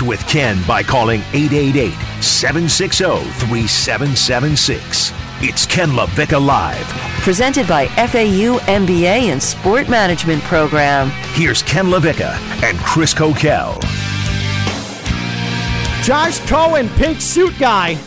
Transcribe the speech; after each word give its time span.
Connect 0.00 0.08
with 0.08 0.26
Ken 0.28 0.58
by 0.66 0.82
calling 0.82 1.20
888 1.32 1.92
760 2.22 3.04
3776. 3.04 5.12
It's 5.42 5.66
Ken 5.66 5.90
LaVicka 5.90 6.44
Live. 6.44 6.86
Presented 7.22 7.66
by 7.66 7.86
FAU 7.86 8.58
MBA 8.66 9.32
and 9.32 9.42
Sport 9.42 9.88
Management 9.88 10.42
Program. 10.44 11.10
Here's 11.34 11.62
Ken 11.62 11.86
LaVicka 11.86 12.32
and 12.62 12.78
Chris 12.78 13.14
Coquel. 13.14 13.80
Josh 16.02 16.38
Cohen, 16.48 16.88
pink 16.90 17.20
suit 17.20 17.56
guy. 17.58 17.98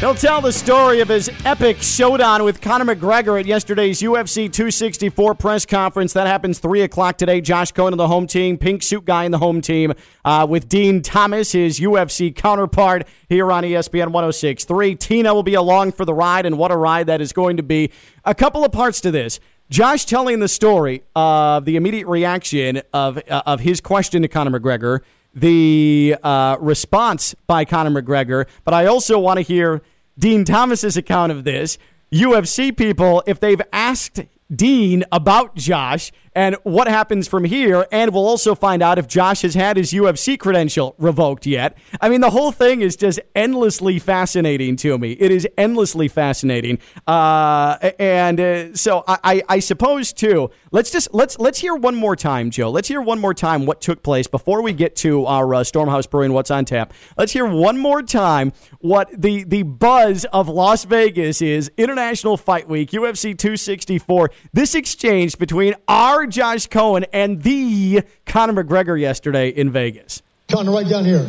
He'll 0.00 0.14
tell 0.14 0.42
the 0.42 0.52
story 0.52 1.00
of 1.00 1.08
his 1.08 1.30
epic 1.46 1.78
showdown 1.80 2.44
with 2.44 2.60
Conor 2.60 2.94
McGregor 2.94 3.40
at 3.40 3.46
yesterday's 3.46 4.02
UFC 4.02 4.52
264 4.52 5.34
press 5.36 5.64
conference. 5.64 6.12
That 6.12 6.26
happens 6.26 6.58
3 6.58 6.82
o'clock 6.82 7.16
today. 7.16 7.40
Josh 7.40 7.72
Cohen 7.72 7.94
on 7.94 7.96
the 7.96 8.06
home 8.06 8.26
team, 8.26 8.58
pink 8.58 8.82
suit 8.82 9.06
guy 9.06 9.24
in 9.24 9.32
the 9.32 9.38
home 9.38 9.62
team, 9.62 9.94
uh, 10.22 10.46
with 10.46 10.68
Dean 10.68 11.00
Thomas, 11.00 11.52
his 11.52 11.80
UFC 11.80 12.30
counterpart, 12.30 13.08
here 13.30 13.50
on 13.50 13.64
ESPN 13.64 14.08
1063. 14.12 14.96
Tina 14.96 15.32
will 15.32 15.42
be 15.42 15.54
along 15.54 15.92
for 15.92 16.04
the 16.04 16.12
ride, 16.12 16.44
and 16.44 16.58
what 16.58 16.70
a 16.70 16.76
ride 16.76 17.06
that 17.06 17.22
is 17.22 17.32
going 17.32 17.56
to 17.56 17.62
be. 17.62 17.90
A 18.26 18.34
couple 18.34 18.66
of 18.66 18.72
parts 18.72 19.00
to 19.00 19.10
this. 19.10 19.40
Josh 19.70 20.04
telling 20.04 20.40
the 20.40 20.48
story 20.48 21.04
of 21.16 21.64
the 21.64 21.76
immediate 21.76 22.06
reaction 22.06 22.82
of, 22.92 23.16
uh, 23.30 23.42
of 23.46 23.60
his 23.60 23.80
question 23.80 24.20
to 24.20 24.28
Conor 24.28 24.60
McGregor 24.60 25.00
the 25.36 26.16
uh, 26.22 26.56
response 26.60 27.34
by 27.46 27.64
Conor 27.64 28.00
McGregor, 28.00 28.46
but 28.64 28.72
I 28.72 28.86
also 28.86 29.18
want 29.18 29.36
to 29.36 29.42
hear 29.42 29.82
Dean 30.18 30.44
Thomas's 30.44 30.96
account 30.96 31.32
of 31.32 31.44
this. 31.44 31.78
UFC 32.12 32.76
people, 32.76 33.22
if 33.26 33.40
they've 33.40 33.60
asked 33.72 34.20
Dean 34.54 35.04
about 35.10 35.56
Josh 35.56 36.12
and 36.36 36.54
what 36.64 36.86
happens 36.86 37.26
from 37.26 37.44
here. 37.44 37.86
And 37.90 38.12
we'll 38.12 38.26
also 38.26 38.54
find 38.54 38.82
out 38.82 38.98
if 38.98 39.08
Josh 39.08 39.40
has 39.40 39.54
had 39.54 39.78
his 39.78 39.92
UFC 39.92 40.38
credential 40.38 40.94
revoked 40.98 41.46
yet. 41.46 41.76
I 41.98 42.10
mean, 42.10 42.20
the 42.20 42.28
whole 42.28 42.52
thing 42.52 42.82
is 42.82 42.94
just 42.94 43.18
endlessly 43.34 43.98
fascinating 43.98 44.76
to 44.76 44.98
me. 44.98 45.12
It 45.12 45.32
is 45.32 45.48
endlessly 45.56 46.08
fascinating. 46.08 46.78
Uh, 47.06 47.78
and 47.98 48.38
uh, 48.38 48.74
so 48.76 49.02
I, 49.08 49.18
I, 49.24 49.42
I, 49.48 49.58
suppose 49.60 50.12
too. 50.12 50.50
Let's 50.72 50.90
just 50.90 51.14
let's 51.14 51.38
let's 51.38 51.58
hear 51.58 51.74
one 51.74 51.94
more 51.94 52.14
time, 52.14 52.50
Joe. 52.50 52.70
Let's 52.70 52.88
hear 52.88 53.00
one 53.00 53.18
more 53.18 53.32
time 53.32 53.64
what 53.64 53.80
took 53.80 54.02
place 54.02 54.26
before 54.26 54.60
we 54.60 54.74
get 54.74 54.94
to 54.96 55.24
our 55.24 55.54
uh, 55.54 55.60
Stormhouse 55.60 56.08
Brewing. 56.08 56.34
What's 56.34 56.50
on 56.50 56.66
tap? 56.66 56.92
Let's 57.16 57.32
hear 57.32 57.46
one 57.46 57.78
more 57.78 58.02
time 58.02 58.52
what 58.80 59.10
the 59.10 59.44
the 59.44 59.62
buzz 59.62 60.26
of 60.26 60.48
Las 60.48 60.84
Vegas 60.84 61.40
is. 61.40 61.70
International 61.78 62.36
Fight 62.36 62.68
Week, 62.68 62.90
UFC 62.90 63.36
264. 63.36 64.30
This 64.52 64.74
exchange 64.74 65.38
between 65.38 65.74
our 65.88 66.25
Josh 66.26 66.66
Cohen 66.66 67.04
and 67.12 67.42
the 67.42 68.02
Conor 68.26 68.62
McGregor 68.64 68.98
yesterday 69.00 69.48
in 69.50 69.70
Vegas. 69.70 70.22
Conor, 70.50 70.72
right 70.72 70.88
down 70.88 71.04
here. 71.04 71.24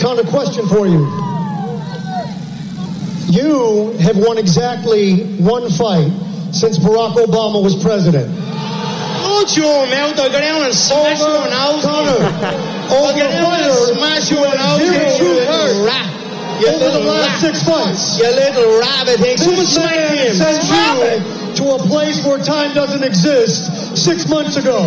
Conor, 0.00 0.24
question 0.24 0.66
for 0.68 0.86
you. 0.86 1.06
You 3.32 3.92
have 4.04 4.16
won 4.18 4.36
exactly 4.36 5.24
one 5.40 5.70
fight 5.72 6.10
since 6.52 6.78
Barack 6.78 7.16
Obama 7.16 7.62
was 7.64 7.80
president. 7.82 8.28
Don't 8.28 9.56
you, 9.56 9.62
man. 9.88 10.14
Go 10.16 10.28
down 10.28 10.64
and 10.64 10.74
smash 10.74 11.20
Over, 11.20 11.32
your 11.32 11.48
nose. 11.50 11.82
Conor, 11.82 12.18
Go 12.92 13.08
over 13.08 13.18
down 13.18 13.32
and 13.32 13.46
fire, 13.46 13.94
smash 13.96 14.30
your 14.30 14.40
you 14.40 14.52
have 14.52 14.58
nose. 14.58 14.84
zero 14.84 14.92
You 14.92 15.16
true 15.16 15.32
little 15.32 15.54
hurt. 15.54 15.86
rat. 15.88 16.08
You 16.60 16.68
Over 16.68 16.90
the 16.92 17.04
last 17.08 17.40
six 17.40 17.62
fights. 17.62 18.18
You 18.18 18.28
little 18.36 18.78
rabbit. 18.80 19.18
Hey, 19.18 19.36
someone 19.36 19.56
This 19.64 19.74
smack 19.74 19.96
him. 19.96 20.34
sent 20.36 20.62
you 20.68 21.02
it. 21.08 21.41
To 21.56 21.64
a 21.74 21.78
place 21.78 22.24
where 22.24 22.38
time 22.38 22.74
doesn't 22.74 23.02
exist 23.02 23.96
six 23.96 24.28
months 24.28 24.56
ago. 24.56 24.80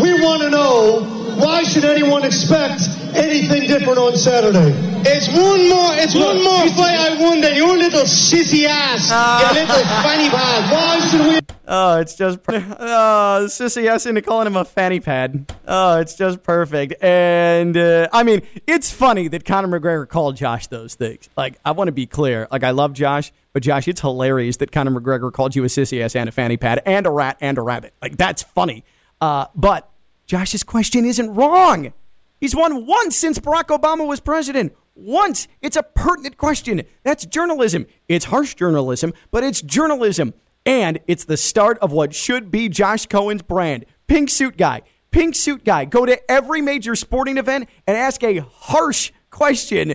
We 0.00 0.20
want 0.20 0.42
to 0.42 0.50
know 0.50 1.00
why 1.36 1.62
should 1.64 1.84
anyone 1.84 2.24
expect 2.24 2.80
anything 3.14 3.68
different 3.68 3.98
on 3.98 4.16
Saturday? 4.16 4.72
It's 5.08 5.28
one 5.28 5.68
more. 5.68 5.92
It's 5.94 6.14
Look, 6.14 6.34
one 6.34 6.44
more 6.44 6.64
you- 6.64 6.70
fight 6.72 6.98
I 6.98 7.16
won 7.20 7.40
than 7.40 7.54
your 7.56 7.76
little 7.76 8.02
sissy 8.02 8.64
ass. 8.66 9.08
Ah. 9.10 9.52
you 9.54 9.60
little 9.60 9.84
funny 10.02 10.28
pad. 10.30 10.72
Why 10.72 11.08
should 11.08 11.20
we? 11.26 11.55
Oh, 11.68 11.98
it's 11.98 12.14
just 12.14 12.38
oh, 12.48 13.46
sissy 13.48 13.90
ass 13.90 14.06
into 14.06 14.22
calling 14.22 14.46
him 14.46 14.56
a 14.56 14.64
fanny 14.64 15.00
pad. 15.00 15.52
Oh, 15.66 15.98
it's 15.98 16.14
just 16.14 16.44
perfect. 16.44 17.02
And 17.02 17.76
uh, 17.76 18.08
I 18.12 18.22
mean, 18.22 18.42
it's 18.68 18.92
funny 18.92 19.26
that 19.28 19.44
Conor 19.44 19.80
McGregor 19.80 20.08
called 20.08 20.36
Josh 20.36 20.68
those 20.68 20.94
things. 20.94 21.28
Like, 21.36 21.58
I 21.64 21.72
want 21.72 21.88
to 21.88 21.92
be 21.92 22.06
clear. 22.06 22.46
Like, 22.52 22.62
I 22.62 22.70
love 22.70 22.92
Josh, 22.92 23.32
but 23.52 23.64
Josh, 23.64 23.88
it's 23.88 24.00
hilarious 24.00 24.58
that 24.58 24.70
Conor 24.70 24.92
McGregor 24.92 25.32
called 25.32 25.56
you 25.56 25.64
a 25.64 25.66
sissy 25.66 26.00
ass 26.02 26.14
and 26.14 26.28
a 26.28 26.32
fanny 26.32 26.56
pad 26.56 26.82
and 26.86 27.04
a 27.04 27.10
rat 27.10 27.36
and 27.40 27.58
a 27.58 27.62
rabbit. 27.62 27.94
Like, 28.00 28.16
that's 28.16 28.44
funny. 28.44 28.84
Uh, 29.20 29.46
but 29.54 29.90
Josh's 30.26 30.62
question 30.62 31.04
isn't 31.04 31.34
wrong. 31.34 31.92
He's 32.40 32.54
won 32.54 32.86
once 32.86 33.16
since 33.16 33.40
Barack 33.40 33.76
Obama 33.76 34.06
was 34.06 34.20
president. 34.20 34.72
Once. 34.94 35.48
It's 35.62 35.76
a 35.76 35.82
pertinent 35.82 36.36
question. 36.36 36.82
That's 37.02 37.26
journalism. 37.26 37.86
It's 38.08 38.26
harsh 38.26 38.54
journalism, 38.54 39.14
but 39.30 39.42
it's 39.42 39.60
journalism. 39.62 40.32
And 40.66 40.98
it's 41.06 41.24
the 41.24 41.36
start 41.36 41.78
of 41.78 41.92
what 41.92 42.12
should 42.14 42.50
be 42.50 42.68
Josh 42.68 43.06
Cohen's 43.06 43.42
brand. 43.42 43.86
Pink 44.08 44.28
suit 44.28 44.56
guy. 44.56 44.82
Pink 45.12 45.36
suit 45.36 45.64
guy. 45.64 45.84
Go 45.84 46.04
to 46.04 46.30
every 46.30 46.60
major 46.60 46.96
sporting 46.96 47.38
event 47.38 47.68
and 47.86 47.96
ask 47.96 48.22
a 48.24 48.38
harsh 48.38 49.12
question 49.30 49.94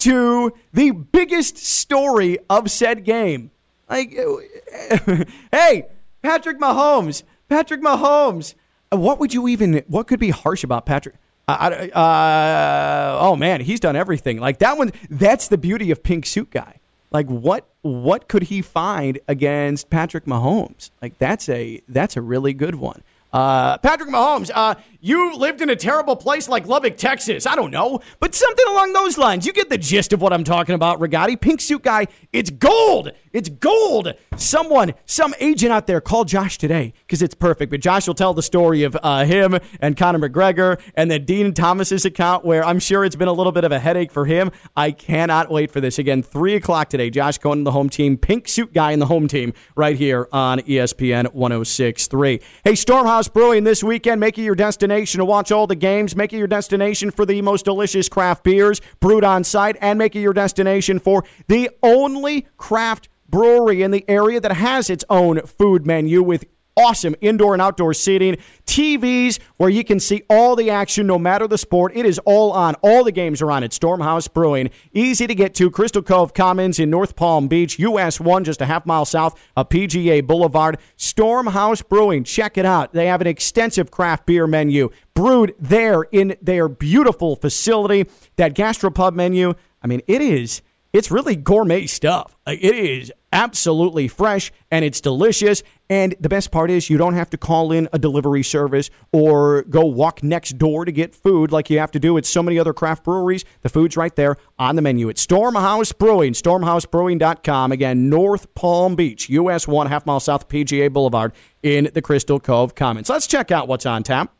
to 0.00 0.52
the 0.72 0.90
biggest 0.90 1.56
story 1.56 2.38
of 2.50 2.70
said 2.70 3.04
game. 3.04 3.50
Like, 3.88 4.10
hey, 5.52 5.86
Patrick 6.22 6.58
Mahomes. 6.58 7.22
Patrick 7.48 7.82
Mahomes. 7.82 8.54
What 8.90 9.18
would 9.20 9.32
you 9.32 9.48
even? 9.48 9.82
What 9.88 10.06
could 10.06 10.20
be 10.20 10.30
harsh 10.30 10.64
about 10.64 10.84
Patrick? 10.84 11.16
Uh, 11.48 13.18
oh 13.20 13.34
man, 13.36 13.60
he's 13.60 13.80
done 13.80 13.96
everything. 13.96 14.38
Like 14.38 14.58
that 14.58 14.78
one. 14.78 14.92
That's 15.08 15.48
the 15.48 15.58
beauty 15.58 15.90
of 15.90 16.02
Pink 16.02 16.26
Suit 16.26 16.50
Guy. 16.50 16.78
Like 17.10 17.26
what? 17.26 17.69
What 17.82 18.28
could 18.28 18.44
he 18.44 18.60
find 18.60 19.18
against 19.26 19.88
Patrick 19.88 20.26
Mahomes? 20.26 20.90
Like 21.00 21.18
that's 21.18 21.48
a 21.48 21.80
that's 21.88 22.16
a 22.16 22.20
really 22.20 22.52
good 22.52 22.74
one. 22.74 23.02
Uh, 23.32 23.78
Patrick 23.78 24.10
Mahomes, 24.10 24.50
uh, 24.54 24.74
you 25.00 25.34
lived 25.36 25.62
in 25.62 25.70
a 25.70 25.76
terrible 25.76 26.16
place 26.16 26.48
like 26.48 26.66
Lubbock, 26.66 26.96
Texas. 26.96 27.46
I 27.46 27.56
don't 27.56 27.70
know, 27.70 28.00
but 28.18 28.34
something 28.34 28.66
along 28.68 28.92
those 28.92 29.16
lines. 29.16 29.46
You 29.46 29.52
get 29.52 29.70
the 29.70 29.78
gist 29.78 30.12
of 30.12 30.20
what 30.20 30.32
I'm 30.32 30.44
talking 30.44 30.74
about, 30.74 31.00
Rigotti. 31.00 31.40
Pink 31.40 31.60
suit 31.60 31.82
guy, 31.82 32.06
it's 32.32 32.50
gold. 32.50 33.12
It's 33.32 33.48
gold. 33.48 34.12
Someone, 34.36 34.94
some 35.06 35.34
agent 35.38 35.72
out 35.72 35.86
there, 35.86 36.00
call 36.00 36.24
Josh 36.24 36.58
today 36.58 36.92
because 37.06 37.22
it's 37.22 37.34
perfect. 37.34 37.70
But 37.70 37.80
Josh 37.80 38.06
will 38.06 38.14
tell 38.14 38.34
the 38.34 38.42
story 38.42 38.82
of 38.82 38.96
uh, 39.02 39.24
him 39.24 39.56
and 39.80 39.96
Conor 39.96 40.28
McGregor 40.28 40.80
and 40.94 41.10
then 41.10 41.24
Dean 41.24 41.54
Thomas's 41.54 42.04
account, 42.04 42.44
where 42.44 42.64
I'm 42.64 42.80
sure 42.80 43.04
it's 43.04 43.16
been 43.16 43.28
a 43.28 43.32
little 43.32 43.52
bit 43.52 43.64
of 43.64 43.72
a 43.72 43.78
headache 43.78 44.10
for 44.10 44.26
him. 44.26 44.50
I 44.76 44.90
cannot 44.90 45.50
wait 45.50 45.70
for 45.70 45.80
this. 45.80 45.98
Again, 45.98 46.22
3 46.22 46.56
o'clock 46.56 46.90
today. 46.90 47.10
Josh 47.10 47.38
Cohen 47.38 47.64
the 47.64 47.72
home 47.72 47.88
team, 47.88 48.16
pink 48.16 48.48
suit 48.48 48.72
guy 48.72 48.92
in 48.92 48.98
the 48.98 49.06
home 49.06 49.28
team, 49.28 49.52
right 49.76 49.96
here 49.96 50.28
on 50.32 50.60
ESPN 50.60 51.32
1063. 51.32 52.40
Hey, 52.64 52.72
Stormhouse 52.72 53.19
Brewing 53.28 53.64
this 53.64 53.84
weekend. 53.84 54.20
Make 54.20 54.38
it 54.38 54.42
your 54.42 54.54
destination 54.54 55.18
to 55.18 55.24
watch 55.24 55.52
all 55.52 55.66
the 55.66 55.74
games. 55.74 56.16
Make 56.16 56.32
it 56.32 56.38
your 56.38 56.46
destination 56.46 57.10
for 57.10 57.26
the 57.26 57.42
most 57.42 57.64
delicious 57.64 58.08
craft 58.08 58.44
beers 58.44 58.80
brewed 59.00 59.24
on 59.24 59.44
site. 59.44 59.76
And 59.80 59.98
make 59.98 60.16
it 60.16 60.20
your 60.20 60.32
destination 60.32 60.98
for 60.98 61.24
the 61.48 61.70
only 61.82 62.46
craft 62.56 63.08
brewery 63.28 63.82
in 63.82 63.90
the 63.90 64.04
area 64.08 64.40
that 64.40 64.52
has 64.52 64.90
its 64.90 65.04
own 65.08 65.40
food 65.42 65.86
menu 65.86 66.22
with 66.22 66.44
awesome 66.80 67.14
indoor 67.20 67.52
and 67.52 67.60
outdoor 67.60 67.92
seating, 67.94 68.36
TVs 68.66 69.38
where 69.58 69.68
you 69.68 69.84
can 69.84 70.00
see 70.00 70.22
all 70.30 70.56
the 70.56 70.70
action 70.70 71.06
no 71.06 71.18
matter 71.18 71.46
the 71.46 71.58
sport. 71.58 71.92
It 71.94 72.06
is 72.06 72.18
all 72.20 72.52
on. 72.52 72.74
All 72.76 73.04
the 73.04 73.12
games 73.12 73.42
are 73.42 73.50
on 73.50 73.62
at 73.62 73.72
Stormhouse 73.72 74.32
Brewing. 74.32 74.70
Easy 74.92 75.26
to 75.26 75.34
get 75.34 75.54
to 75.56 75.70
Crystal 75.70 76.02
Cove 76.02 76.32
Commons 76.32 76.78
in 76.78 76.88
North 76.88 77.16
Palm 77.16 77.48
Beach, 77.48 77.78
US 77.78 78.18
1, 78.18 78.44
just 78.44 78.60
a 78.60 78.66
half 78.66 78.86
mile 78.86 79.04
south 79.04 79.38
of 79.56 79.68
PGA 79.68 80.26
Boulevard. 80.26 80.78
Stormhouse 80.96 81.86
Brewing. 81.86 82.24
Check 82.24 82.56
it 82.56 82.64
out. 82.64 82.92
They 82.92 83.06
have 83.06 83.20
an 83.20 83.26
extensive 83.26 83.90
craft 83.90 84.26
beer 84.26 84.46
menu 84.46 84.90
brewed 85.14 85.54
there 85.58 86.02
in 86.12 86.36
their 86.40 86.68
beautiful 86.68 87.36
facility. 87.36 88.08
That 88.36 88.54
gastropub 88.54 89.14
menu, 89.14 89.54
I 89.82 89.86
mean, 89.86 90.00
it 90.06 90.22
is 90.22 90.62
it's 90.92 91.10
really 91.10 91.36
gourmet 91.36 91.86
stuff. 91.86 92.36
It 92.46 92.74
is 92.74 93.12
absolutely 93.32 94.08
fresh 94.08 94.52
and 94.70 94.84
it's 94.84 95.00
delicious. 95.00 95.62
And 95.88 96.14
the 96.20 96.28
best 96.28 96.50
part 96.50 96.70
is 96.70 96.88
you 96.88 96.98
don't 96.98 97.14
have 97.14 97.30
to 97.30 97.36
call 97.36 97.72
in 97.72 97.88
a 97.92 97.98
delivery 97.98 98.42
service 98.42 98.90
or 99.12 99.62
go 99.62 99.84
walk 99.84 100.22
next 100.22 100.56
door 100.58 100.84
to 100.84 100.92
get 100.92 101.14
food 101.14 101.50
like 101.50 101.68
you 101.68 101.78
have 101.78 101.90
to 101.92 102.00
do 102.00 102.16
at 102.16 102.26
so 102.26 102.42
many 102.42 102.58
other 102.58 102.72
craft 102.72 103.04
breweries. 103.04 103.44
The 103.62 103.68
food's 103.68 103.96
right 103.96 104.14
there 104.14 104.36
on 104.58 104.76
the 104.76 104.82
menu. 104.82 105.08
It's 105.08 105.26
Stormhouse 105.26 105.96
Brewing, 105.96 106.32
stormhousebrewing.com. 106.34 107.72
Again, 107.72 108.08
North 108.08 108.54
Palm 108.54 108.94
Beach, 108.94 109.28
US 109.30 109.66
1, 109.66 109.86
half 109.88 110.06
mile 110.06 110.20
south 110.20 110.48
PGA 110.48 110.92
Boulevard 110.92 111.32
in 111.62 111.90
the 111.92 112.02
Crystal 112.02 112.38
Cove 112.38 112.74
Commons. 112.74 113.08
Let's 113.08 113.26
check 113.26 113.50
out 113.50 113.66
what's 113.66 113.86
on 113.86 114.02
tap. 114.02 114.32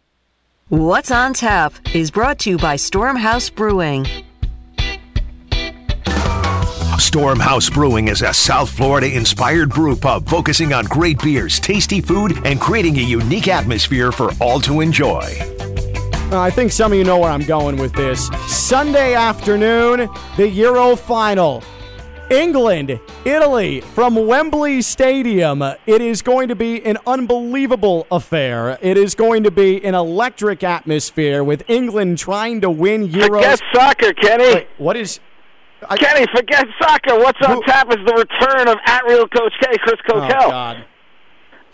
What's 0.69 1.11
on 1.11 1.35
Tap 1.35 1.73
is 1.97 2.13
brought 2.13 2.39
to 2.41 2.51
you 2.51 2.57
by 2.57 2.77
Stormhouse 2.77 3.53
Brewing. 3.53 4.07
Stormhouse 7.11 7.73
Brewing 7.73 8.07
is 8.07 8.23
a 8.23 8.33
South 8.33 8.71
Florida 8.71 9.13
inspired 9.13 9.71
brew 9.71 9.97
pub 9.97 10.29
focusing 10.29 10.73
on 10.73 10.85
great 10.85 11.21
beers, 11.21 11.59
tasty 11.59 12.01
food, 12.01 12.41
and 12.47 12.61
creating 12.61 12.99
a 12.99 13.03
unique 13.03 13.49
atmosphere 13.49 14.13
for 14.13 14.31
all 14.41 14.61
to 14.61 14.81
enjoy. 14.81 15.25
Uh, 16.31 16.39
I 16.41 16.51
think 16.51 16.71
some 16.71 16.93
of 16.93 16.99
you 16.99 17.03
know 17.03 17.19
where 17.19 17.33
I'm 17.33 17.45
going 17.45 17.79
with 17.79 17.93
this. 17.95 18.29
Sunday 18.47 19.15
afternoon, 19.15 20.09
the 20.37 20.49
Euro 20.51 20.95
final. 20.95 21.65
England, 22.31 23.01
Italy, 23.25 23.81
from 23.81 24.15
Wembley 24.15 24.81
Stadium. 24.81 25.63
It 25.87 26.01
is 26.01 26.23
going 26.23 26.47
to 26.47 26.55
be 26.55 26.81
an 26.85 26.97
unbelievable 27.09 28.07
affair. 28.13 28.79
It 28.81 28.97
is 28.97 29.17
going 29.17 29.43
to 29.43 29.51
be 29.51 29.85
an 29.85 29.97
electric 29.97 30.63
atmosphere 30.63 31.43
with 31.43 31.69
England 31.69 32.19
trying 32.19 32.61
to 32.61 32.71
win 32.71 33.09
Euros. 33.09 33.35
Forget 33.35 33.61
soccer, 33.75 34.13
Kenny. 34.13 34.55
Wait, 34.55 34.69
what 34.79 34.97
is. 34.97 35.19
I, 35.89 35.97
Kenny, 35.97 36.27
forget 36.35 36.67
soccer. 36.81 37.17
What's 37.17 37.41
on 37.43 37.57
Who- 37.57 37.63
tap 37.63 37.89
is 37.91 38.05
the 38.05 38.13
return 38.15 38.69
of 38.69 38.77
at 38.87 39.05
real 39.05 39.27
Coach 39.29 39.55
K, 39.61 39.77
Chris 39.79 39.97
oh, 40.09 40.13
Coquel. 40.13 40.51
God. 40.51 40.85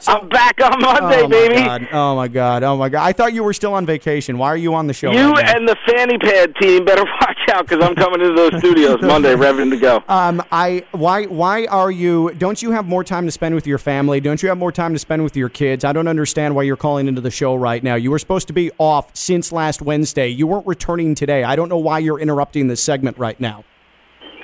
I'm 0.06 0.29
back 0.29 0.61
on 0.62 0.81
Monday, 0.81 1.23
oh, 1.23 1.29
baby. 1.29 1.55
God. 1.55 1.88
Oh, 1.91 2.17
my 2.17 2.29
God. 2.29 2.62
Oh, 2.62 2.76
my 2.76 2.88
God. 2.88 3.03
I 3.03 3.12
thought 3.12 3.32
you 3.32 3.43
were 3.43 3.55
still 3.55 3.73
on 3.73 3.87
vacation. 3.87 4.37
Why 4.37 4.49
are 4.49 4.56
you 4.56 4.75
on 4.75 4.87
the 4.87 4.93
show? 4.93 5.11
You 5.11 5.32
right 5.32 5.56
and 5.56 5.67
the 5.67 5.76
fanny 5.87 6.19
pad 6.19 6.55
team 6.61 6.85
better 6.85 7.05
watch 7.20 7.38
out 7.50 7.67
because 7.67 7.82
I'm 7.82 7.94
coming 7.94 8.20
into 8.20 8.35
those 8.35 8.58
studios 8.58 9.00
Monday, 9.00 9.35
ready 9.35 9.69
to 9.70 9.76
go. 9.79 10.05
Um, 10.09 10.43
I 10.52 10.85
why 10.93 11.25
why 11.25 11.64
are 11.67 11.91
you? 11.91 12.32
Don't 12.37 12.61
you 12.61 12.73
have 12.73 12.87
more 12.87 13.05
time 13.05 13.25
to 13.25 13.32
spend 13.32 13.55
with 13.55 13.67
your 13.67 13.79
family? 13.79 14.20
Don't 14.20 14.43
you 14.43 14.50
have 14.50 14.59
more 14.59 14.73
time 14.73 14.93
to 14.93 14.99
spend 14.99 15.25
with 15.25 15.37
your 15.37 15.49
kids? 15.49 15.85
I 15.85 15.93
don't 15.93 16.09
understand 16.09 16.55
why 16.55 16.64
you're 16.64 16.76
calling 16.76 17.09
into 17.09 17.23
the 17.23 17.31
show 17.31 17.55
right 17.55 17.82
now. 17.82 17.94
You 17.94 18.11
were 18.11 18.19
supposed 18.19 18.49
to 18.49 18.52
be 18.52 18.70
off 18.79 19.17
since 19.17 19.50
last 19.50 19.81
Wednesday. 19.81 20.29
You 20.29 20.47
weren't 20.47 20.67
returning 20.67 21.14
today. 21.14 21.43
I 21.43 21.56
don't 21.56 21.70
know 21.70 21.79
why 21.79 22.00
you're 22.00 22.20
interrupting 22.20 22.69
this 22.69 22.82
segment 22.82 23.17
right 23.17 23.41
now. 23.41 23.64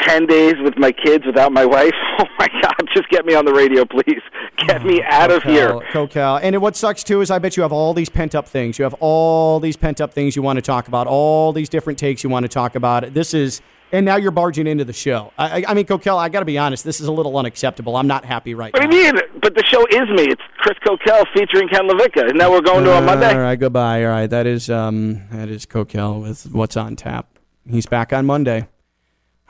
Ten 0.03 0.27
days 0.27 0.55
with 0.63 0.77
my 0.79 0.93
kids 0.93 1.25
without 1.27 1.53
my 1.53 1.65
wife. 1.65 1.93
Oh 2.19 2.27
my 2.39 2.47
God! 2.61 2.89
Just 2.95 3.09
get 3.09 3.25
me 3.25 3.35
on 3.35 3.47
the 3.47 3.55
radio, 3.55 3.85
please. 3.87 4.21
Get 4.67 4.85
me 4.85 5.03
out 5.03 5.31
of 5.33 5.43
here. 5.43 5.81
Coquel. 5.91 6.39
And 6.43 6.61
what 6.61 6.77
sucks 6.77 7.03
too 7.03 7.21
is 7.23 7.31
I 7.31 7.39
bet 7.39 7.57
you 7.57 7.63
have 7.63 7.73
all 7.73 7.95
these 7.95 8.11
pent 8.11 8.35
up 8.35 8.47
things. 8.47 8.79
You 8.79 8.85
have 8.85 8.95
all 9.01 9.59
these 9.59 9.77
pent 9.77 10.01
up 10.01 10.13
things 10.13 10.37
you 10.37 10.43
want 10.43 10.59
to 10.59 10.63
talk 10.63 10.89
about. 10.89 11.07
All 11.07 11.53
these 11.53 11.69
different 11.71 11.99
takes 11.99 12.23
you 12.23 12.29
want 12.31 12.45
to 12.45 12.49
talk 12.49 12.75
about. 12.75 13.15
This 13.15 13.33
is. 13.35 13.61
And 13.93 14.07
now 14.07 14.17
you're 14.17 14.31
barging 14.31 14.67
into 14.67 14.85
the 14.85 14.93
show. 14.93 15.33
I, 15.39 15.61
I, 15.61 15.65
I 15.69 15.75
mean, 15.75 15.85
Coquel, 15.87 16.17
I 16.19 16.29
got 16.29 16.41
to 16.41 16.45
be 16.47 16.59
honest. 16.59 16.85
This 16.85 17.01
is 17.01 17.09
a 17.09 17.13
little 17.13 17.37
unacceptable. 17.37 17.97
I'm 17.97 18.07
not 18.07 18.25
happy 18.25 18.55
right 18.55 18.73
What 18.73 18.83
now. 18.85 18.91
do 18.91 18.97
you 18.97 19.13
mean? 19.13 19.23
But 19.41 19.55
the 19.55 19.65
show 19.65 19.85
is 19.87 20.09
me. 20.11 20.25
It's 20.31 20.43
Chris 20.59 20.79
Coquel 20.87 21.25
featuring 21.35 21.69
Ken 21.69 21.89
LaVicka. 21.89 22.29
and 22.29 22.39
now 22.39 22.51
we're 22.51 22.61
going 22.63 22.85
to 22.85 22.93
on 22.95 23.05
Monday? 23.07 23.33
All 23.33 23.41
right, 23.41 23.57
goodbye. 23.59 24.05
All 24.05 24.11
right, 24.11 24.29
that 24.29 24.47
is 24.47 24.69
um 24.71 25.23
that 25.31 25.49
is 25.49 25.67
Coquel 25.67 26.21
with 26.23 26.47
what's 26.53 26.77
on 26.77 26.97
tap. 26.97 27.39
He's 27.69 27.87
back 27.87 28.13
on 28.13 28.27
Monday. 28.27 28.69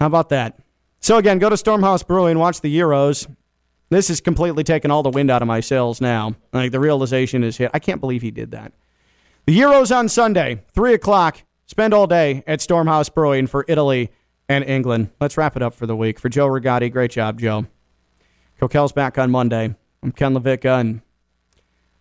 How 0.02 0.06
about 0.06 0.30
that? 0.30 0.58
So 0.98 1.16
again, 1.16 1.38
go 1.38 1.48
to 1.48 1.54
Stormhouse 1.54 2.04
Brewing, 2.04 2.36
watch 2.36 2.60
the 2.60 2.76
Euros. 2.76 3.32
This 3.88 4.08
has 4.08 4.20
completely 4.20 4.64
taken 4.64 4.90
all 4.90 5.04
the 5.04 5.10
wind 5.10 5.30
out 5.30 5.42
of 5.42 5.46
my 5.46 5.60
sails 5.60 6.00
now. 6.00 6.34
Like 6.52 6.72
the 6.72 6.80
realization 6.80 7.44
is 7.44 7.56
hit. 7.56 7.70
I 7.72 7.78
can't 7.78 8.00
believe 8.00 8.20
he 8.20 8.32
did 8.32 8.50
that. 8.50 8.72
The 9.46 9.56
Euros 9.56 9.96
on 9.96 10.08
Sunday, 10.08 10.64
three 10.74 10.92
o'clock. 10.92 11.44
Spend 11.66 11.94
all 11.94 12.08
day 12.08 12.42
at 12.48 12.58
Stormhouse 12.58 13.14
Brewing 13.14 13.46
for 13.46 13.64
Italy 13.68 14.10
and 14.48 14.64
England. 14.64 15.10
Let's 15.20 15.36
wrap 15.36 15.54
it 15.54 15.62
up 15.62 15.72
for 15.72 15.86
the 15.86 15.94
week. 15.94 16.18
For 16.18 16.28
Joe 16.28 16.48
Rigotti, 16.48 16.90
great 16.90 17.12
job, 17.12 17.38
Joe. 17.38 17.66
Coquel's 18.58 18.90
back 18.90 19.18
on 19.18 19.30
Monday. 19.30 19.72
I'm 20.02 20.10
Ken 20.10 20.34
LaVicka, 20.34 20.80
and 20.80 21.00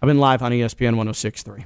I've 0.02 0.08
been 0.08 0.18
live 0.18 0.42
on 0.42 0.52
ESPN 0.52 0.96
1063. 0.96 1.66